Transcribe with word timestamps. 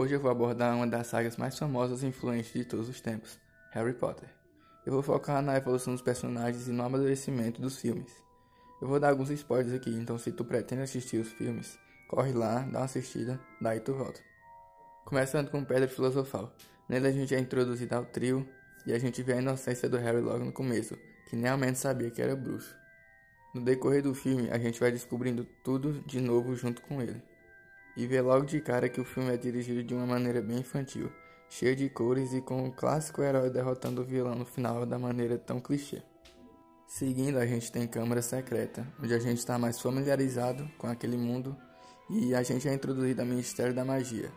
Hoje 0.00 0.14
eu 0.14 0.20
vou 0.20 0.30
abordar 0.30 0.74
uma 0.74 0.86
das 0.86 1.08
sagas 1.08 1.36
mais 1.36 1.58
famosas 1.58 2.02
e 2.02 2.06
influentes 2.06 2.54
de 2.54 2.64
todos 2.64 2.88
os 2.88 3.02
tempos, 3.02 3.38
Harry 3.70 3.92
Potter. 3.92 4.30
Eu 4.86 4.94
vou 4.94 5.02
focar 5.02 5.42
na 5.42 5.58
evolução 5.58 5.92
dos 5.92 6.00
personagens 6.00 6.68
e 6.68 6.72
no 6.72 6.82
amadurecimento 6.82 7.60
dos 7.60 7.78
filmes. 7.78 8.10
Eu 8.80 8.88
vou 8.88 8.98
dar 8.98 9.10
alguns 9.10 9.28
spoilers 9.28 9.74
aqui, 9.74 9.90
então 9.90 10.16
se 10.16 10.32
tu 10.32 10.42
pretende 10.42 10.80
assistir 10.80 11.18
os 11.18 11.28
filmes, 11.28 11.78
corre 12.08 12.32
lá, 12.32 12.60
dá 12.60 12.78
uma 12.78 12.84
assistida, 12.86 13.38
daí 13.60 13.78
tu 13.78 13.92
volta. 13.92 14.18
Começando 15.04 15.50
com 15.50 15.62
Pedra 15.62 15.86
Filosofal. 15.86 16.50
Nele 16.88 17.06
a 17.06 17.12
gente 17.12 17.34
é 17.34 17.38
introduzido 17.38 17.94
ao 17.94 18.06
trio 18.06 18.48
e 18.86 18.94
a 18.94 18.98
gente 18.98 19.22
vê 19.22 19.34
a 19.34 19.42
inocência 19.42 19.86
do 19.86 19.98
Harry 19.98 20.22
logo 20.22 20.42
no 20.42 20.50
começo, 20.50 20.96
que 21.28 21.36
nem 21.36 21.54
menos 21.58 21.78
sabia 21.78 22.10
que 22.10 22.22
era 22.22 22.34
bruxo. 22.34 22.74
No 23.54 23.60
decorrer 23.60 24.02
do 24.02 24.14
filme, 24.14 24.48
a 24.50 24.58
gente 24.58 24.80
vai 24.80 24.90
descobrindo 24.90 25.44
tudo 25.62 26.02
de 26.06 26.22
novo 26.22 26.56
junto 26.56 26.80
com 26.80 27.02
ele. 27.02 27.22
E 27.96 28.06
vê 28.06 28.20
logo 28.20 28.44
de 28.44 28.60
cara 28.60 28.88
que 28.88 29.00
o 29.00 29.04
filme 29.04 29.32
é 29.32 29.36
dirigido 29.36 29.82
de 29.82 29.94
uma 29.94 30.06
maneira 30.06 30.40
bem 30.40 30.58
infantil, 30.58 31.10
cheio 31.48 31.74
de 31.74 31.88
cores 31.88 32.32
e 32.32 32.40
com 32.40 32.66
o 32.66 32.72
clássico 32.72 33.22
herói 33.22 33.50
derrotando 33.50 34.02
o 34.02 34.04
vilão 34.04 34.34
no 34.34 34.44
final 34.44 34.86
da 34.86 34.98
maneira 34.98 35.36
tão 35.36 35.60
clichê. 35.60 36.02
Seguindo, 36.86 37.38
a 37.38 37.46
gente 37.46 37.70
tem 37.70 37.86
Câmara 37.86 38.22
Secreta, 38.22 38.86
onde 39.02 39.14
a 39.14 39.18
gente 39.18 39.38
está 39.38 39.58
mais 39.58 39.80
familiarizado 39.80 40.68
com 40.78 40.86
aquele 40.86 41.16
mundo 41.16 41.56
e 42.08 42.34
a 42.34 42.42
gente 42.42 42.68
é 42.68 42.74
introduzido 42.74 43.20
ao 43.20 43.26
Ministério 43.26 43.74
da 43.74 43.84
Magia. 43.84 44.30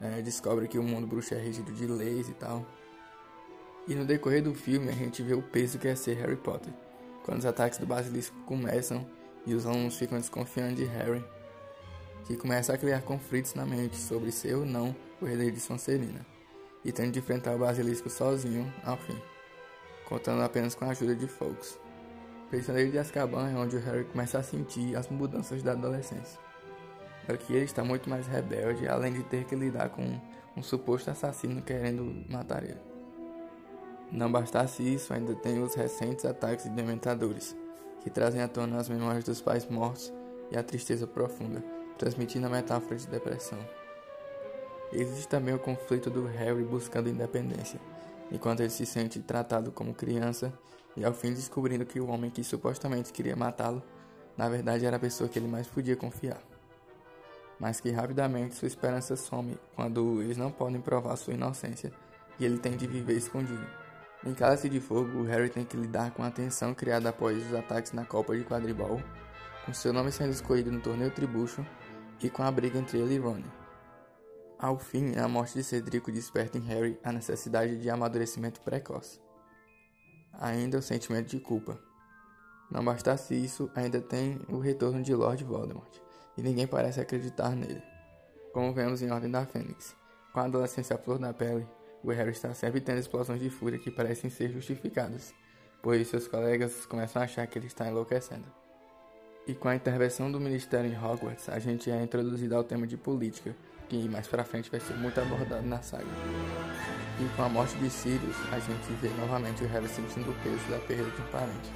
É, 0.00 0.20
descobre 0.22 0.68
que 0.68 0.78
o 0.78 0.82
mundo 0.82 1.06
bruxo 1.06 1.34
é 1.34 1.38
regido 1.38 1.72
de 1.72 1.86
leis 1.86 2.28
e 2.28 2.34
tal. 2.34 2.66
E 3.86 3.94
no 3.94 4.04
decorrer 4.04 4.42
do 4.42 4.54
filme, 4.54 4.88
a 4.88 4.92
gente 4.92 5.22
vê 5.22 5.34
o 5.34 5.42
peso 5.42 5.78
que 5.78 5.88
é 5.88 5.94
ser 5.94 6.14
Harry 6.14 6.36
Potter 6.36 6.72
quando 7.24 7.38
os 7.38 7.46
ataques 7.46 7.78
do 7.78 7.86
basilisco 7.86 8.36
começam 8.46 9.06
e 9.46 9.54
os 9.54 9.66
alunos 9.66 9.96
ficam 9.96 10.18
desconfiando 10.18 10.76
de 10.76 10.84
Harry, 10.84 11.24
que 12.26 12.36
começa 12.36 12.72
a 12.72 12.78
criar 12.78 13.02
conflitos 13.02 13.54
na 13.54 13.64
mente 13.64 13.96
sobre 13.96 14.30
ser 14.30 14.54
ou 14.54 14.64
não 14.64 14.94
o 15.20 15.24
rei 15.24 15.50
de 15.50 15.60
Sonserina, 15.60 16.24
e 16.84 16.92
tendo 16.92 17.12
de 17.12 17.18
enfrentar 17.18 17.54
o 17.54 17.58
basilisco 17.58 18.10
sozinho 18.10 18.72
ao 18.84 18.96
fim, 18.96 19.20
contando 20.08 20.42
apenas 20.42 20.74
com 20.74 20.84
a 20.84 20.88
ajuda 20.88 21.14
de 21.14 21.26
Fawkes. 21.26 21.78
Prisioneiro 22.50 22.90
de 22.90 22.98
Azkaban 22.98 23.50
é 23.50 23.56
onde 23.56 23.76
o 23.76 23.80
Harry 23.80 24.04
começa 24.04 24.38
a 24.38 24.42
sentir 24.42 24.94
as 24.94 25.08
mudanças 25.08 25.62
da 25.62 25.72
adolescência. 25.72 26.38
Aqui 27.26 27.54
ele 27.54 27.64
está 27.64 27.82
muito 27.82 28.10
mais 28.10 28.26
rebelde, 28.26 28.86
além 28.86 29.12
de 29.12 29.22
ter 29.22 29.44
que 29.44 29.54
lidar 29.54 29.88
com 29.90 30.20
um 30.56 30.62
suposto 30.62 31.10
assassino 31.10 31.62
querendo 31.62 32.24
matar 32.28 32.62
ele. 32.62 32.80
Não 34.10 34.30
bastasse 34.30 34.82
isso, 34.82 35.14
ainda 35.14 35.34
tem 35.34 35.62
os 35.62 35.74
recentes 35.74 36.26
ataques 36.26 36.64
de 36.64 36.70
dementadores, 36.70 37.56
que 38.02 38.10
trazem 38.10 38.42
à 38.42 38.48
tona 38.48 38.76
as 38.76 38.88
memórias 38.88 39.24
dos 39.24 39.40
pais 39.40 39.66
mortos 39.66 40.12
e 40.50 40.56
a 40.56 40.62
tristeza 40.62 41.06
profunda, 41.06 41.64
transmitindo 42.02 42.48
a 42.48 42.50
metáfora 42.50 42.96
de 42.96 43.06
depressão. 43.06 43.60
Existe 44.92 45.28
também 45.28 45.54
o 45.54 45.58
conflito 45.58 46.10
do 46.10 46.26
Harry 46.26 46.64
buscando 46.64 47.08
independência, 47.08 47.78
enquanto 48.28 48.58
ele 48.58 48.70
se 48.70 48.84
sente 48.84 49.20
tratado 49.20 49.70
como 49.70 49.94
criança 49.94 50.52
e 50.96 51.04
ao 51.04 51.12
fim 51.12 51.32
descobrindo 51.32 51.86
que 51.86 52.00
o 52.00 52.08
homem 52.08 52.28
que 52.28 52.42
supostamente 52.42 53.12
queria 53.12 53.36
matá-lo, 53.36 53.80
na 54.36 54.48
verdade 54.48 54.84
era 54.84 54.96
a 54.96 54.98
pessoa 54.98 55.28
que 55.28 55.38
ele 55.38 55.46
mais 55.46 55.68
podia 55.68 55.94
confiar. 55.94 56.42
Mas 57.60 57.80
que 57.80 57.92
rapidamente 57.92 58.56
sua 58.56 58.66
esperança 58.66 59.14
some 59.14 59.56
quando 59.76 60.20
eles 60.22 60.36
não 60.36 60.50
podem 60.50 60.80
provar 60.80 61.14
sua 61.14 61.34
inocência 61.34 61.92
e 62.40 62.44
ele 62.44 62.58
tem 62.58 62.76
de 62.76 62.88
viver 62.88 63.16
escondido. 63.16 63.64
Em 64.26 64.34
Cálice 64.34 64.68
de 64.68 64.80
Fogo, 64.80 65.20
o 65.20 65.22
Harry 65.22 65.50
tem 65.50 65.64
que 65.64 65.76
lidar 65.76 66.10
com 66.10 66.24
a 66.24 66.32
tensão 66.32 66.74
criada 66.74 67.10
após 67.10 67.46
os 67.46 67.54
ataques 67.54 67.92
na 67.92 68.04
Copa 68.04 68.36
de 68.36 68.42
Quadribol, 68.42 69.00
com 69.64 69.72
seu 69.72 69.92
nome 69.92 70.10
sendo 70.10 70.32
escolhido 70.32 70.72
no 70.72 70.80
torneio 70.80 71.12
Tribucho 71.12 71.64
e 72.22 72.30
com 72.30 72.42
a 72.42 72.50
briga 72.50 72.78
entre 72.78 72.98
ele 72.98 73.14
e 73.14 73.18
Ron. 73.18 73.42
Ao 74.58 74.78
fim, 74.78 75.16
a 75.16 75.26
morte 75.26 75.54
de 75.54 75.64
Cedrico 75.64 76.12
desperta 76.12 76.56
em 76.56 76.60
Harry 76.62 76.98
a 77.02 77.10
necessidade 77.10 77.80
de 77.80 77.90
amadurecimento 77.90 78.60
precoce. 78.60 79.20
Ainda 80.34 80.78
o 80.78 80.82
sentimento 80.82 81.28
de 81.28 81.40
culpa. 81.40 81.78
Não 82.70 82.84
bastasse 82.84 83.34
isso, 83.34 83.70
ainda 83.74 84.00
tem 84.00 84.40
o 84.48 84.58
retorno 84.58 85.02
de 85.02 85.12
Lord 85.14 85.42
Voldemort, 85.44 85.98
e 86.38 86.42
ninguém 86.42 86.66
parece 86.66 87.00
acreditar 87.00 87.56
nele. 87.56 87.82
Como 88.52 88.72
vemos 88.72 89.02
em 89.02 89.10
Ordem 89.10 89.30
da 89.30 89.44
Fênix, 89.44 89.96
com 90.32 90.40
a 90.40 90.44
adolescência 90.44 90.94
à 90.94 90.98
flor 90.98 91.18
da 91.18 91.34
pele, 91.34 91.66
o 92.02 92.10
Harry 92.10 92.30
está 92.30 92.54
sempre 92.54 92.80
tendo 92.80 92.98
explosões 92.98 93.40
de 93.40 93.50
fúria 93.50 93.78
que 93.78 93.90
parecem 93.90 94.30
ser 94.30 94.50
justificadas, 94.50 95.34
pois 95.82 96.06
seus 96.08 96.28
colegas 96.28 96.86
começam 96.86 97.20
a 97.20 97.24
achar 97.24 97.46
que 97.46 97.58
ele 97.58 97.66
está 97.66 97.88
enlouquecendo. 97.88 98.61
E 99.44 99.54
com 99.54 99.66
a 99.66 99.74
intervenção 99.74 100.30
do 100.30 100.38
Ministério 100.38 100.88
em 100.88 100.96
Hogwarts, 100.96 101.48
a 101.48 101.58
gente 101.58 101.90
é 101.90 102.00
introduzido 102.00 102.54
ao 102.54 102.62
tema 102.62 102.86
de 102.86 102.96
política, 102.96 103.52
que 103.88 104.08
mais 104.08 104.28
pra 104.28 104.44
frente 104.44 104.70
vai 104.70 104.78
ser 104.78 104.94
muito 104.94 105.20
abordado 105.20 105.66
na 105.66 105.82
saga. 105.82 106.06
E 107.18 107.36
com 107.36 107.42
a 107.42 107.48
morte 107.48 107.76
de 107.78 107.90
Sirius, 107.90 108.36
a 108.52 108.60
gente 108.60 108.92
vê 109.00 109.08
novamente 109.20 109.64
o 109.64 109.66
Harry 109.66 109.88
sentindo 109.88 110.30
o 110.30 110.34
peso 110.44 110.70
da 110.70 110.78
perda 110.78 111.10
de 111.10 111.20
um 111.20 111.26
parente. 111.26 111.72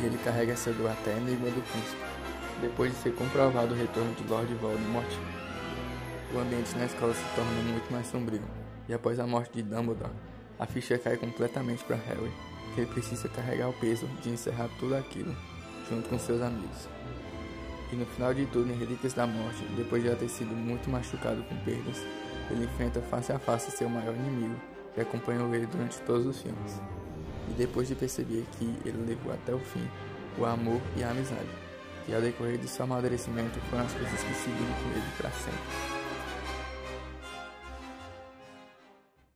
E 0.00 0.06
ele 0.06 0.18
carrega 0.24 0.54
essa 0.54 0.72
dor 0.72 0.90
até 0.90 1.14
a 1.14 1.16
enigma 1.18 1.48
do 1.50 1.62
príncipe. 1.70 2.02
Depois 2.60 2.90
de 2.90 2.98
ser 2.98 3.14
comprovado 3.14 3.72
o 3.72 3.76
retorno 3.76 4.12
de 4.16 4.24
Lord 4.24 4.52
Voldemort, 4.54 5.10
o 6.34 6.38
ambiente 6.38 6.76
na 6.76 6.86
escola 6.86 7.14
se 7.14 7.24
torna 7.36 7.62
muito 7.62 7.92
mais 7.92 8.08
sombrio. 8.08 8.42
E 8.88 8.92
após 8.92 9.20
a 9.20 9.26
morte 9.26 9.52
de 9.52 9.62
Dumbledore, 9.62 10.10
a 10.58 10.66
ficha 10.66 10.98
cai 10.98 11.16
completamente 11.16 11.84
para 11.84 11.94
Harry, 11.94 12.32
que 12.74 12.80
ele 12.80 12.90
precisa 12.90 13.28
carregar 13.28 13.68
o 13.68 13.72
peso 13.74 14.06
de 14.20 14.30
encerrar 14.30 14.68
tudo 14.80 14.96
aquilo, 14.96 15.34
junto 15.88 16.08
com 16.08 16.18
seus 16.18 16.40
amigos. 16.42 16.88
E 17.92 17.96
no 17.96 18.04
final 18.06 18.34
de 18.34 18.46
tudo, 18.46 18.70
em 18.70 18.76
Relíquias 18.76 19.12
da 19.12 19.26
Morte, 19.26 19.64
depois 19.76 20.02
de 20.02 20.08
já 20.08 20.16
ter 20.16 20.28
sido 20.28 20.54
muito 20.54 20.90
machucado 20.90 21.42
com 21.44 21.56
perdas, 21.58 22.02
ele 22.50 22.64
enfrenta 22.64 23.00
face 23.00 23.32
a 23.32 23.38
face 23.38 23.70
seu 23.70 23.88
maior 23.88 24.14
inimigo, 24.14 24.56
que 24.94 25.00
acompanhou 25.00 25.54
ele 25.54 25.66
durante 25.66 26.00
todos 26.00 26.26
os 26.26 26.40
filmes. 26.40 26.80
E 27.48 27.52
depois 27.52 27.86
de 27.86 27.94
perceber 27.94 28.44
que 28.58 28.64
ele 28.84 29.04
levou 29.06 29.32
até 29.32 29.54
o 29.54 29.60
fim 29.60 29.86
o 30.38 30.44
amor 30.44 30.80
e 30.96 31.02
a 31.02 31.10
amizade, 31.10 31.48
que 32.04 32.14
ao 32.14 32.20
decorrer 32.20 32.58
de 32.58 32.68
seu 32.68 32.84
amadurecimento 32.84 33.58
foram 33.70 33.84
as 33.84 33.92
coisas 33.92 34.22
que 34.22 34.34
seguiram 34.34 34.74
com 34.82 34.90
ele 34.90 35.10
para 35.16 35.30
sempre. 35.30 35.95